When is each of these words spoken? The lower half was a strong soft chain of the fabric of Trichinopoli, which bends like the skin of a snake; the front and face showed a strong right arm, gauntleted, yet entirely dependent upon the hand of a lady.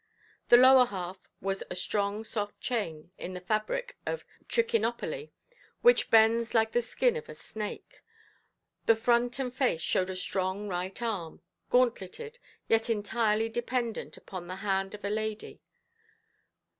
The 0.49 0.57
lower 0.57 0.87
half 0.87 1.29
was 1.41 1.61
a 1.69 1.75
strong 1.75 2.23
soft 2.23 2.59
chain 2.59 3.11
of 3.19 3.33
the 3.35 3.39
fabric 3.39 3.99
of 4.03 4.25
Trichinopoli, 4.47 5.29
which 5.83 6.09
bends 6.09 6.55
like 6.55 6.71
the 6.71 6.81
skin 6.81 7.15
of 7.15 7.29
a 7.29 7.35
snake; 7.35 8.01
the 8.87 8.95
front 8.95 9.37
and 9.37 9.53
face 9.53 9.81
showed 9.83 10.09
a 10.09 10.15
strong 10.15 10.67
right 10.67 10.99
arm, 11.03 11.43
gauntleted, 11.69 12.39
yet 12.67 12.89
entirely 12.89 13.47
dependent 13.47 14.17
upon 14.17 14.47
the 14.47 14.55
hand 14.65 14.95
of 14.95 15.05
a 15.05 15.09
lady. 15.11 15.61